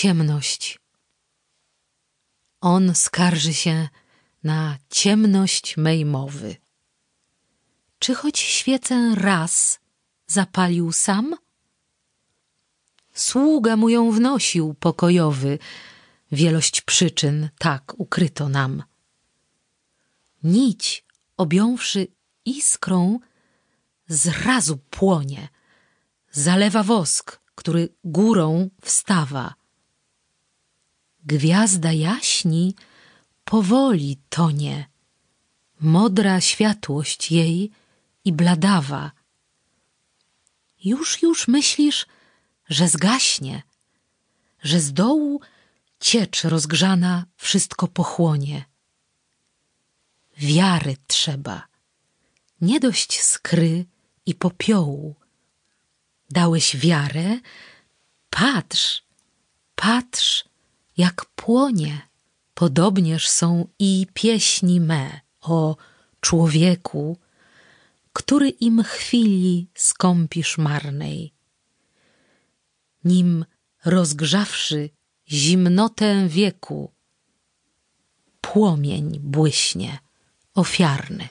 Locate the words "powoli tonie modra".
33.44-36.40